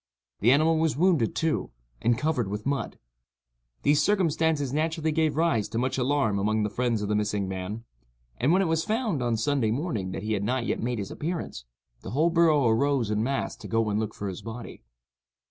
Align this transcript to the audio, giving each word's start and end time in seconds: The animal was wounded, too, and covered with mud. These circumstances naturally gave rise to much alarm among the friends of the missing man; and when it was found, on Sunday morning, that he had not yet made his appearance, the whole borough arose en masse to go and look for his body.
The 0.39 0.51
animal 0.51 0.79
was 0.79 0.97
wounded, 0.97 1.35
too, 1.35 1.69
and 2.01 2.17
covered 2.17 2.47
with 2.47 2.65
mud. 2.65 2.97
These 3.83 4.01
circumstances 4.01 4.73
naturally 4.73 5.11
gave 5.11 5.37
rise 5.37 5.69
to 5.69 5.77
much 5.77 5.99
alarm 5.99 6.39
among 6.39 6.63
the 6.63 6.71
friends 6.71 7.03
of 7.03 7.07
the 7.07 7.13
missing 7.13 7.47
man; 7.47 7.83
and 8.39 8.51
when 8.51 8.63
it 8.63 8.67
was 8.67 8.83
found, 8.83 9.21
on 9.21 9.37
Sunday 9.37 9.69
morning, 9.69 10.09
that 10.09 10.23
he 10.23 10.33
had 10.33 10.43
not 10.43 10.65
yet 10.65 10.81
made 10.81 10.97
his 10.97 11.11
appearance, 11.11 11.65
the 12.01 12.09
whole 12.09 12.31
borough 12.31 12.65
arose 12.67 13.11
en 13.11 13.21
masse 13.21 13.55
to 13.57 13.67
go 13.67 13.91
and 13.91 13.99
look 13.99 14.15
for 14.15 14.27
his 14.27 14.41
body. 14.41 14.81